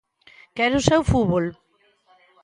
Quere 0.55 0.75
o 0.79 0.85
seu 0.89 1.01
fútbol. 1.11 1.45